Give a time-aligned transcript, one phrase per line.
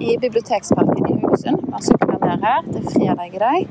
[0.00, 1.68] i Biblioteksparken i Haugesund.
[1.68, 2.62] Man sykler ned her.
[2.72, 3.68] Det er fredag i dag,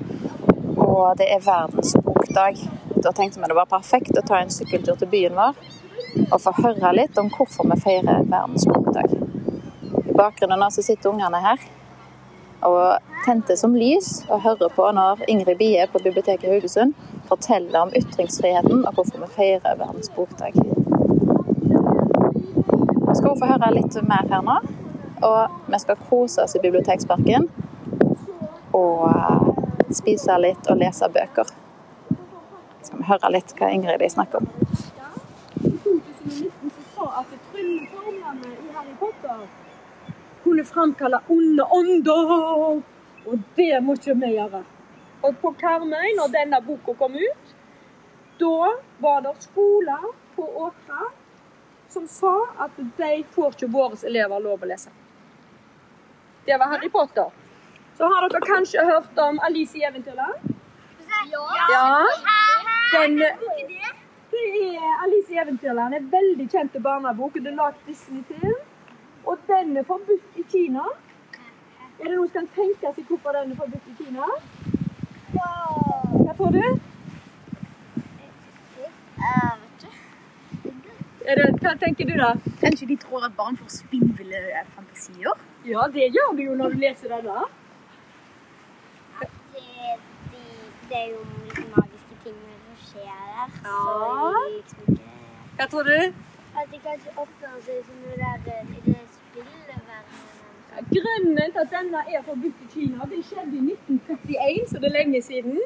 [0.78, 2.62] og det er verdensbokdag.
[3.04, 5.58] Da tenkte vi det var perfekt å ta en sykkeltur til byen vår
[6.30, 9.14] og få høre litt om hvorfor vi feirer verdensbokdag.
[10.06, 11.64] I bakgrunnen av så sitter ungene her
[12.68, 16.94] og tente som lys og hører på når Ingrid Bie på biblioteket i Haugesund
[17.30, 20.60] forteller om ytringsfriheten og hvorfor vi feirer verdensbokdag.
[23.10, 24.60] Vi skal også få høre litt mer her nå.
[25.22, 27.50] Og vi skal kose oss i Biblioteksparken.
[28.72, 31.50] Og eh, spise litt og lese bøker.
[31.50, 34.48] Så skal vi høre litt hva Ingrid de snakker om.
[35.60, 39.44] I 2019 sa at trylleformlene i Harry Potter
[40.44, 42.36] kunne framkalle onde ånder.
[43.28, 44.64] Og det må ikke vi gjøre.
[45.28, 47.56] Og på Karmøy, når denne boka kom ut,
[48.40, 48.70] da
[49.04, 50.06] var det skoler
[50.38, 51.10] på Åkra
[51.90, 54.94] som sa at de får ikke våre elever lov å lese.
[56.50, 57.26] Det var Harry Potter.
[57.98, 60.54] Så har dere kanskje hørt om Alice i Eventyrland?
[61.32, 62.08] Ja.
[62.94, 63.28] Den, det
[64.78, 65.94] er Alice i Eventyrland.
[65.94, 67.38] En veldig kjent barnebok.
[67.38, 68.56] Det er lagd Disney-film.
[69.26, 70.88] Og den er forbudt i Kina.
[72.00, 74.32] Er det noen som kan tenke seg hvorfor den er forbudt i Kina?
[75.36, 76.66] Hva tror du?
[81.30, 82.34] Er det, hva tenker du, da?
[82.66, 85.38] Kanskje de tror at barn får spinnville fantasier?
[85.66, 87.28] Ja, det gjør du jo når du leser den.
[89.22, 89.64] At Det,
[90.32, 90.46] det,
[90.90, 93.48] det er jo liksom magiske ting som skjer der.
[93.56, 94.34] Så Ja.
[94.56, 95.10] liksom ikke
[95.58, 95.98] Hva tror du?
[96.60, 98.16] At de kanskje oppfører seg som det
[98.46, 100.06] der i det spillverdenen.
[100.96, 104.98] Grunnen til at denne er forbudt i Kina, det skjedde i 1931, så det er
[105.00, 105.60] lenge siden.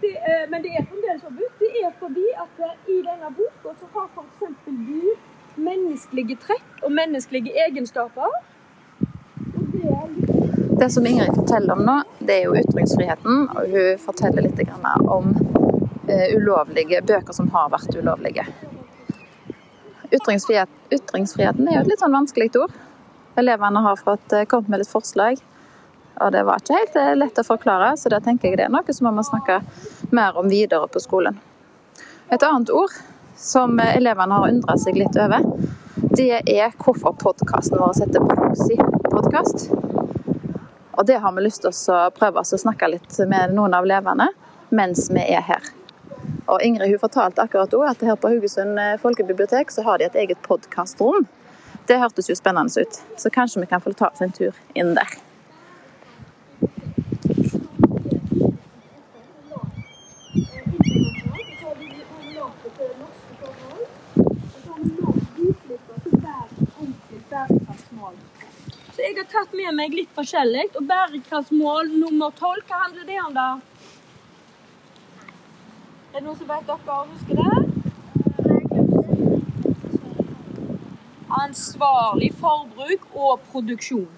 [0.00, 1.54] Det, eh, men det er fremdeles forbudt.
[1.58, 4.58] Det er fordi at eh, i denne boka så har f.eks.
[4.66, 5.02] du
[5.56, 8.30] menneskelige trekk og menneskelige egenskaper.
[9.56, 13.44] Og det er litt Det som Ingrid forteller om nå, det er jo ytringsfriheten.
[13.54, 14.58] Og hun forteller litt
[15.06, 15.30] om
[16.08, 18.46] eh, ulovlige bøker som har vært ulovlige.
[20.10, 22.74] Ytringsfrihet, ytringsfriheten er jo et litt sånn vanskelig ord.
[23.38, 25.38] Elevene har fått eh, kommet med litt forslag,
[26.20, 27.94] og det var ikke helt eh, lett å forklare.
[28.00, 29.60] Så da tenker jeg det er noe som man må snakke
[30.10, 31.38] mer om videre på skolen.
[32.34, 32.94] Et annet ord
[33.38, 35.46] som elevene har undra seg litt over,
[36.14, 39.83] det er hvorfor podkasten vår heter Proxy-podkast.
[40.96, 44.30] Og det har vi lyst til å prøve å snakke litt med noen av elevene
[44.74, 45.72] mens vi er her.
[46.46, 50.08] Og Ingrid hun fortalte akkurat også at her på Haugesund eh, folkebibliotek så har de
[50.08, 51.26] et eget podkastrom.
[51.88, 54.94] Det hørtes jo spennende ut, så kanskje vi kan få ta oss en tur inn
[54.96, 55.16] der.
[69.34, 70.66] Tatt med meg litt forskjellig.
[70.78, 73.48] Og bærekraftsmål nummer tolv, hva handler det om da?
[76.14, 77.54] Er det noen som vet dere husker det?
[81.44, 84.12] Ansvarlig forbruk og produksjon.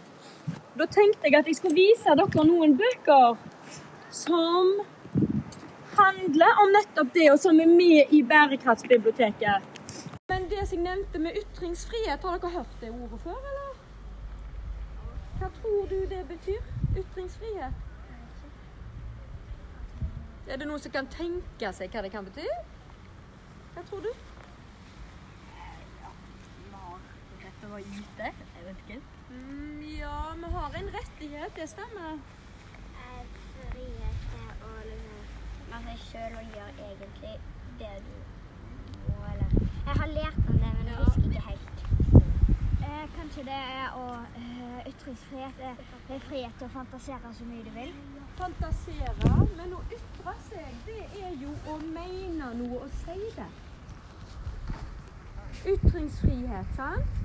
[0.76, 3.38] Da tenkte jeg at jeg skulle vise dere noen bøker
[4.12, 4.74] som
[5.96, 9.72] handler om nettopp det, og som er med i Bærekraftsbiblioteket.
[10.28, 13.75] Men det som jeg nevnte med ytringsfrihet, har dere hørt det ordet før, eller?
[15.38, 16.62] Hva tror du det betyr?
[16.96, 17.82] Ytringsfrihet?
[20.46, 22.46] Er det noen som kan tenke seg hva det kan bety?
[23.74, 24.12] Hva tror du?
[29.28, 32.22] Mm, ja, vi har en rettighet, det stemmer.
[33.56, 37.34] Frihet til å liksom seg sjøl og gjøre egentlig
[37.82, 38.14] det du
[39.02, 39.50] må, eller
[39.86, 41.86] Jeg har lært om det, men jeg husker ikke helt.
[43.36, 47.72] Eh, det er å uh, Ytringsfrihet er, er frihet til å fantasere så mye du
[47.74, 47.90] vil.
[48.38, 53.48] Fantasere, men å ytre seg, det er jo å mene noe og si det.
[55.74, 57.20] Ytringsfrihet, sant?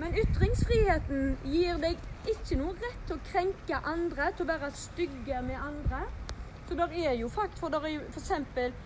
[0.00, 2.04] Men ytringsfriheten gir deg
[2.34, 6.04] ikke noe rett til å krenke andre, til å være stygge med andre.
[6.68, 8.76] Så der er jo fakt, for der er jo eksempel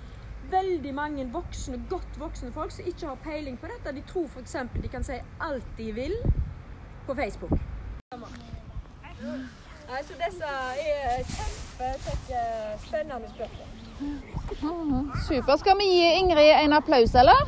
[0.55, 3.95] veldig mange voksne, godt voksne folk som ikke har peiling på dette.
[3.97, 6.19] De tror eksempel de kan si alt de vil
[7.07, 7.51] på Facebook.
[9.89, 13.69] Altså, disse er kjempespennende spennende spørsmål.
[15.29, 15.57] Super.
[15.57, 17.39] Skal vi gi Ingrid en applaus, eller?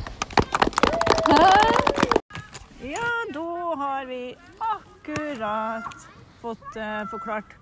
[2.81, 3.47] Ja, da
[3.83, 6.07] har vi akkurat
[6.41, 7.55] fått eh, forklart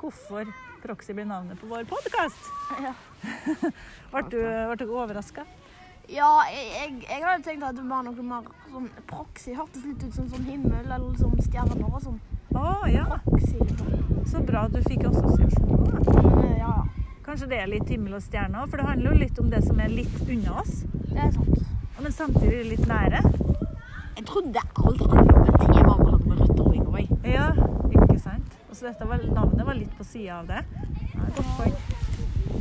[0.00, 0.46] hvorfor
[0.82, 2.48] Proxy blir navnet på vår podkast.
[4.12, 5.44] ble du, ble du overraska?
[6.10, 9.54] Ja, jeg, jeg, jeg hadde tenkt at det var noe mer sånn proxy.
[9.56, 12.18] Hørtes litt ut som sånn himmel eller som stjerner og sånn.
[12.52, 14.24] Å ja, Proxy, liksom.
[14.28, 16.02] så bra at du fikk assosiasjoner.
[16.42, 17.06] eh, ja, ja.
[17.24, 19.80] Kanskje det er litt himmel og stjerner, for det handler jo litt om det som
[19.80, 21.62] er litt unna oss, Det er sant.
[22.02, 23.22] men samtidig litt nære.
[24.18, 27.08] Jeg trodde alt handlet om et tema hadde med røtter og.
[27.24, 27.48] Ja,
[27.94, 28.58] ikke sant?
[28.68, 30.60] Og så dette var, navnet var litt på sida av det.
[31.14, 31.76] Ja, godt poeng.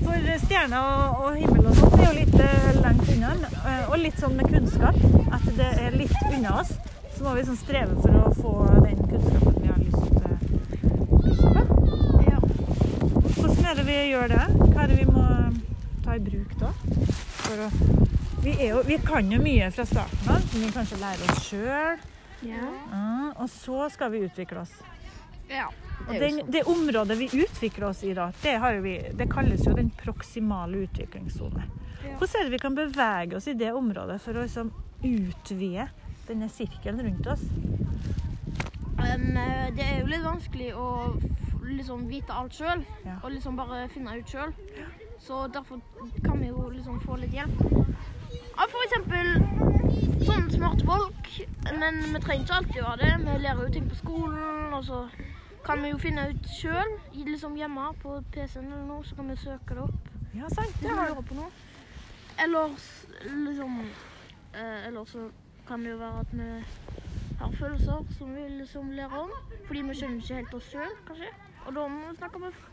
[0.01, 3.31] For stjerner og, og himmel og sånt er jo litt eh, langt unna,
[3.61, 4.97] eh, og litt sånn med kunnskap.
[5.33, 6.73] At det er litt unna oss.
[7.15, 8.53] Så må vi sånn streve for å få
[8.85, 10.33] den kunnskapen vi har lyst, til
[11.27, 11.65] lyst på.
[12.27, 12.39] Ja.
[13.37, 14.45] Hvordan er det vi gjør det?
[14.61, 15.25] Hva er det vi må
[16.05, 16.71] ta i bruk da?
[17.51, 17.69] Å,
[18.41, 22.07] vi, jo, vi kan jo mye fra starten av, som vi kanskje lærer oss sjøl.
[22.41, 22.71] Ja.
[23.37, 24.71] og så skal vi utvikle oss.
[25.51, 25.69] Ja.
[26.07, 29.65] Og den, det området vi utvikler oss i da, det, har jo vi, det kalles
[29.67, 31.67] jo den proksimale utviklingssone.
[32.01, 32.15] Ja.
[32.17, 34.71] Hvordan er det vi kan bevege oss i det området for å liksom
[35.05, 35.87] utvide
[36.27, 37.45] denne sirkelen rundt oss?
[38.97, 40.87] Men eh, det er jo litt vanskelig å
[41.71, 43.19] liksom vite alt sjøl, Ja.
[43.23, 44.53] og liksom bare finne ut sjøl.
[45.21, 45.81] Så derfor
[46.25, 47.61] kan vi jo liksom få litt hjelp.
[48.57, 51.29] Av for eksempel smart smarte folk.
[51.79, 53.11] Men vi trenger ikke alltid gjøre det.
[53.19, 55.07] Vi lærer jo ting på skolen, og så
[55.65, 59.35] kan vi jo finne ut sjøl, liksom hjemme på PC-en eller noe, så kan vi
[59.37, 60.09] søke det opp.
[60.35, 60.75] Ja, sant.
[60.81, 61.51] Det har lurer på noe.
[62.41, 62.75] Eller
[63.45, 63.79] liksom
[64.53, 65.29] eh, Eller så
[65.67, 66.47] kan det jo være at vi
[67.39, 69.33] har følelser som vi liksom lærer om.
[69.67, 71.33] Fordi vi skjønner ikke helt oss sjøl, kanskje.
[71.65, 72.63] Og da må vi snakke med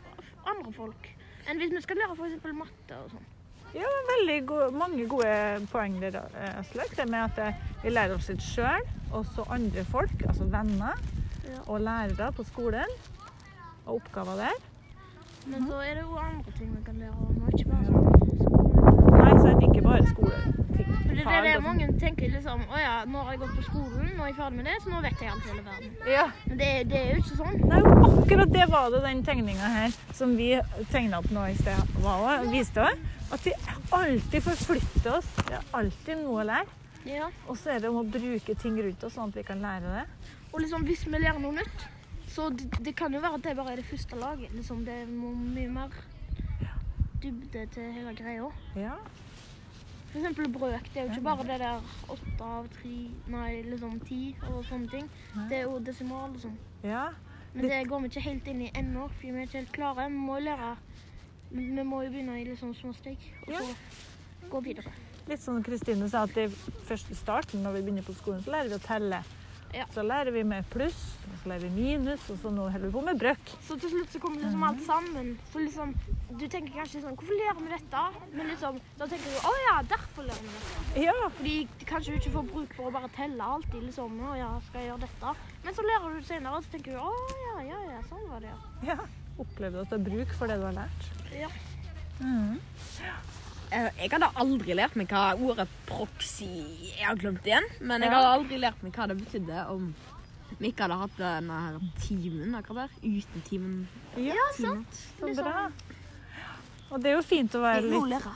[0.47, 1.11] andre folk.
[1.49, 2.55] Enn hvis vi skal lære f.eks.
[2.55, 3.27] matte og sånn.
[3.75, 6.95] Ja, veldig gode, mange gode poeng der, eh, Aslak.
[6.97, 10.97] Det med at eh, vi lærer oss litt sjøl, og så andre folk, altså venner
[11.49, 11.59] Ja.
[11.67, 12.91] og lærere på skolen.
[13.85, 14.57] Og oppgaver der.
[15.47, 18.05] Men så er det jo andre ting vi kan lære om, ikke bare sånn
[18.43, 19.19] skole.
[19.19, 20.68] Nei, det Ikke bare skoleting.
[21.19, 21.65] Det er det sånn.
[21.67, 24.59] mange tenker liksom Å ja, nå har jeg gått på skolen, nå er jeg ferdig
[24.59, 25.93] med det, så nå vet jeg alt i hele verden.
[26.15, 26.25] Ja.
[26.45, 27.61] Men det, det er jo ikke sånn.
[27.69, 30.49] Nei, akkurat det var det den tegninga her som vi
[30.93, 33.05] tegna opp nå i sted, var også, viste òg.
[33.29, 33.53] At vi
[33.93, 35.29] alltid forflytter oss.
[35.45, 36.77] Vi har alltid noe å lære.
[37.07, 37.29] Ja.
[37.47, 39.99] Og så er det om å bruke ting rundt oss, sånn at vi kan lære
[39.99, 40.33] det.
[40.51, 41.85] Og liksom, hvis vi lærer noe nytt,
[42.29, 44.51] så det, det kan jo være at det bare er det første laget.
[44.57, 45.93] Liksom, det må mye mer
[47.23, 48.49] dybde til hele greia.
[48.79, 48.97] Ja.
[50.15, 50.87] Eksempel brøk.
[50.93, 52.93] Det er jo ikke bare det der åtte av tre,
[53.29, 55.09] nei, liksom ti og sånne ting.
[55.49, 56.55] Det er jo desimal, liksom.
[56.83, 57.07] ja.
[57.53, 60.03] Men det går vi ikke helt inn i ennå, for vi er ikke helt klare.
[60.09, 60.75] Vi må jo lære
[61.51, 63.17] Vi må jo begynne i litt sånn små steg,
[63.47, 63.59] og Ja.
[63.61, 64.91] så gå videre.
[65.27, 66.47] Litt sånn Kristine sa at i
[66.85, 69.23] første starten når vi begynner på skolen, så lærer vi å telle.
[69.75, 69.85] Ja.
[69.93, 70.97] Så lærer vi med pluss,
[71.29, 73.51] og så lærer vi minus, og så nå holder vi på med brøk.
[73.67, 75.29] Så til slutt så kommer liksom alt sammen.
[75.51, 75.93] Så liksom,
[76.31, 78.03] du tenker kanskje sånn Hvorfor lærer vi dette?
[78.33, 81.05] Men liksom, da tenker du å ja, derfor lærer vi dette.
[81.05, 81.15] Ja.
[81.37, 81.55] Fordi
[81.85, 83.79] kanskje du ikke får bruk for å bare telle alltid.
[83.85, 85.35] liksom, å ja, skal jeg gjøre dette?
[85.65, 87.13] Men så lærer du senere, og så tenker du å
[87.45, 88.93] ja, ja, ja, sånn var det, ja.
[88.93, 89.09] ja.
[89.39, 91.11] Opplever du at det er bruk for det du har lært?
[91.31, 91.51] Ja.
[92.19, 92.57] Mm.
[93.05, 93.38] Eh,
[93.69, 96.47] Jeg hadde aldri lært meg hva ordet proxy
[96.95, 99.91] Jeg har glemt det igjen, men jeg hadde aldri lært meg hva det betydde om
[100.57, 103.19] vi ikke hadde hatt denne her timen akkurat der.
[103.19, 103.83] Utetimen.
[104.17, 105.01] Ja, sant.
[105.19, 105.67] så bra.
[106.89, 108.29] Og det er jo fint å være litt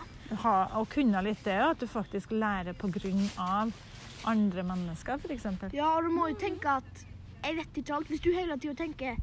[0.43, 3.73] ha, å kunne litt det, at du faktisk lærer på grunn av
[4.29, 5.73] andre mennesker, f.eks.
[5.75, 7.05] Ja, og du må jo tenke at
[7.43, 8.11] jeg vet ikke alt.
[8.13, 9.17] Hvis du hele tida tenker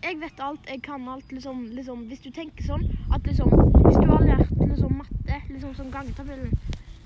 [0.00, 3.50] jeg vet alt, jeg kan alt, liksom, liksom Hvis du tenker sånn at liksom
[3.84, 6.52] Hvis du har lært liksom matte, liksom sånn gangetabellen,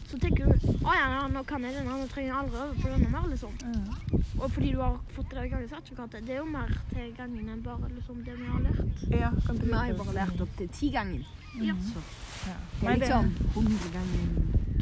[0.08, 2.74] så tenker du å ja, ja, nå kan jeg denne, nå trenger jeg aldri øve
[2.80, 3.54] på denne mer, liksom.
[3.64, 4.14] Mm.
[4.40, 6.26] Og fordi du har fått det gangesertifikatet.
[6.26, 9.04] Det er jo mer til gangen enn bare liksom det vi har lært.
[9.10, 11.26] Ja, kan Vi har jo bare lært opp til ti ganger.
[11.62, 11.74] Ja.
[11.90, 12.02] Så
[12.46, 12.56] Ja.
[12.80, 14.24] det er liksom 100 ganger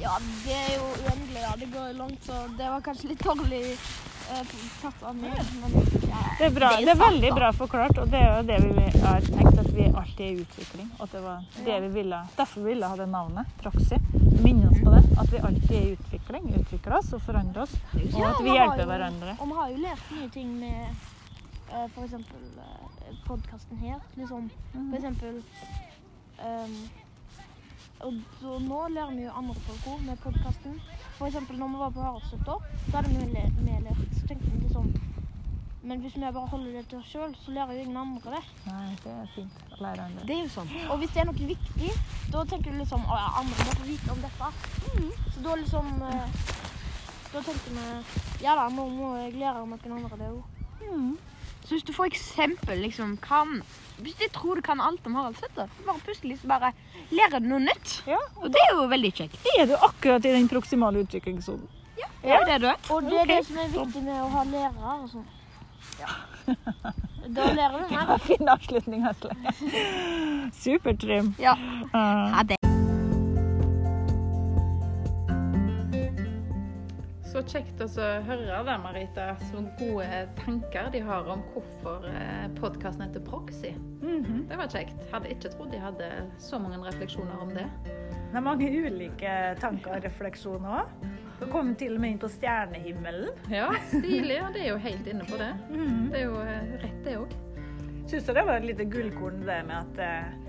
[0.00, 1.40] Ja, det er jo uendelig.
[1.42, 4.52] Ja, det går langt, så det var kanskje litt dårlig eh,
[4.82, 5.38] tatt av meg.
[5.60, 5.74] Men
[6.10, 6.70] ja, Det er, bra.
[6.76, 7.34] Det er det er veldig da.
[7.40, 10.44] bra forklart, og det er jo det vi har tenkt, at vi alltid er i
[10.44, 10.90] utvikling.
[10.98, 13.98] Og at det var det vi ville, derfor vi ville ha det navnet, Proxy.
[14.44, 15.02] Minne oss på det.
[15.18, 16.48] At vi alltid er i utvikling.
[16.60, 17.74] Utvikler oss og forandrer oss.
[17.94, 19.36] Og Ja, at vi hjelper jo- hverandre.
[19.40, 20.88] Og vi har jo lært mye ting med
[21.72, 22.12] uh, f.eks.
[22.12, 23.98] Uh, podkasten her.
[24.16, 24.90] Liksom, Mm.
[24.90, 25.42] for eksempel
[26.44, 26.74] ehm,
[28.04, 30.80] Og så nå lærer vi jo andre folk ord med podkasten.
[31.26, 32.56] Eksempel når vi var på Haraldstøtta,
[32.90, 33.96] så hadde vi le-.
[34.18, 34.92] Så tenkte vi liksom
[35.82, 38.40] Men hvis vi bare holder det til oss sjøl, så lærer jo ingen andre det.
[38.66, 40.24] Nei, det er fint å lære andre.
[40.26, 40.72] Det er jo sånn.
[40.90, 41.90] Og hvis det er noe viktig,
[42.34, 44.50] da tenker du liksom Å ja, andre må få vite om dette.
[45.30, 46.42] Så da liksom eh,
[47.32, 50.42] Da tenkte vi Ja da, nå må jeg lære noen andre det òg.
[51.66, 53.62] Så hvis du for eksempel liksom kan
[53.98, 56.72] Hvis de tror du kan alt om Harald Sæther, bare plutselig så bare
[57.10, 58.02] lærer du noe nytt.
[58.06, 59.38] Ja, Og det er jo veldig kjekt.
[59.42, 61.66] Det Er du akkurat i den proksimale utviklingssonen?
[61.96, 62.76] Det er det du er.
[62.90, 63.36] Og det er okay.
[63.36, 65.26] det som er viktig med å ha lærere og sånn.
[67.36, 68.18] Da lærer du mer.
[68.26, 69.32] Fin avslutning, Asle.
[70.52, 71.32] Supert, Trym.
[71.40, 71.56] Ja.
[71.94, 72.55] Ha det.
[77.36, 79.24] Så kjekt å høre det, Marita.
[79.50, 82.06] Så gode tanker de har om hvorfor
[82.56, 83.74] podkasten heter Proxy.
[84.00, 84.46] mhm.
[84.48, 85.02] Det var kjekt.
[85.12, 86.08] Hadde ikke trodd de hadde
[86.40, 87.66] så mange refleksjoner om det.
[87.84, 91.12] Det er mange ulike tanker og refleksjoner òg.
[91.36, 93.36] Du kom til og med inn på stjernehimmelen.
[93.52, 94.40] Ja, stilig.
[94.40, 95.52] Og det er jo helt inne på det.
[95.68, 96.08] Mhm.
[96.14, 97.36] Det er jo eh, rett, det òg.
[98.08, 100.46] Syns du det var et lite gullkorn det med at eh,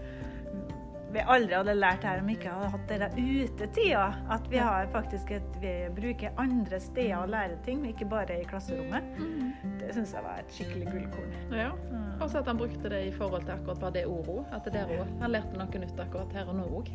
[1.11, 4.07] vi aldri hadde lært her om vi ikke hadde hatt denne utetida?
[4.29, 8.47] At vi har faktisk et, vi bruker andre steder å lære ting, ikke bare i
[8.47, 9.03] klasserommet.
[9.79, 11.33] Det syns jeg var et skikkelig gullkorn.
[11.55, 11.71] Ja.
[12.17, 14.45] Og så at han brukte det i forhold til akkurat bare det ordet.
[14.51, 15.17] At det der også.
[15.21, 16.93] Han lærte noe nytt akkurat her og nå òg.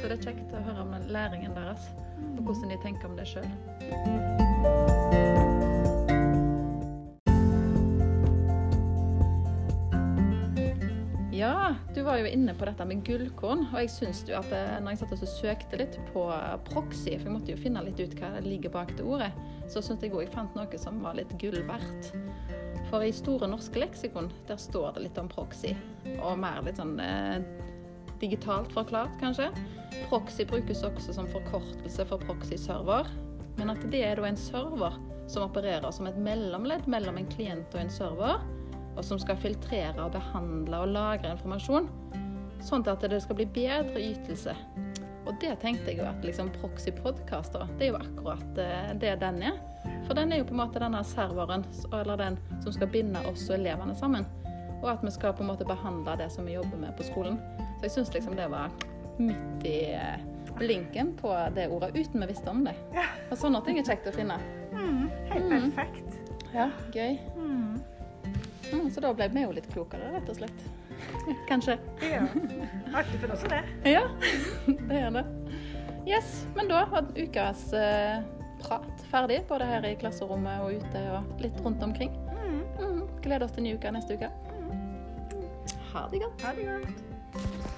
[0.00, 1.90] Så det er kjekt å høre om læringen deres,
[2.36, 5.28] og hvordan de tenker om det sjøl.
[12.00, 14.94] Du var jo inne på dette med gullkorn, og jeg syns jo at eh, når
[14.94, 16.22] jeg satt og søkte litt på
[16.70, 19.28] proxy, for jeg måtte jo finne litt ut hva det ligger bak det ordet,
[19.68, 22.08] så syns jeg òg jeg fant noe som var litt gull verdt.
[22.88, 25.74] For i Store norske leksikon der står det litt om proxy,
[26.14, 27.44] og mer litt sånn eh,
[28.22, 29.50] digitalt forklart, kanskje.
[30.06, 33.12] Proxy brukes også som forkortelse for proxy-server,
[33.58, 34.96] men at det er da en server
[35.28, 38.40] som opererer som et mellomledd mellom en klient og en server,
[38.96, 41.88] og som skal filtrere og behandle og lagre informasjon,
[42.64, 44.54] sånn at det skal bli bedre ytelse.
[45.28, 48.92] Og det tenkte jeg jo at liksom proxy podcast da, det er jo akkurat eh,
[48.98, 49.58] det den er.
[50.08, 53.46] For den er jo på en måte denne serveren, eller den som skal binde oss
[53.50, 54.26] og elevene sammen.
[54.80, 57.38] Og at vi skal på en måte behandle det som vi jobber med på skolen.
[57.78, 58.72] Så jeg syns liksom det var
[59.20, 60.24] midt i eh,
[60.58, 62.74] blinken på det ordet, uten vi visste om det.
[63.30, 64.40] Og sånne ting er kjekt å finne.
[64.72, 66.18] Mm, helt perfekt.
[66.50, 67.20] Ja, gøy.
[68.72, 68.80] Mm.
[68.80, 70.66] Mm, så da ble vi jo litt klokere, rett og slett.
[71.50, 71.78] Kanskje.
[72.04, 72.22] Ja.
[72.94, 73.62] Artig for oss, det.
[73.96, 74.04] Ja,
[74.66, 75.24] det er det.
[76.08, 78.22] Yes, men da var ukas eh,
[78.62, 82.14] prat ferdig, både her i klasserommet og ute og litt rundt omkring.
[82.40, 84.32] Mm, gleder oss til ny uke neste uke.
[85.92, 86.46] Ha det godt.
[86.46, 87.68] Ha det godt.